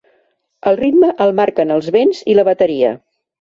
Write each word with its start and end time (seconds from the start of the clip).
El 0.71 0.79
ritme 0.79 1.09
el 1.25 1.33
marquen 1.41 1.75
els 1.77 1.91
vents 1.97 2.23
i 2.35 2.39
la 2.39 2.47
bateria. 2.49 2.97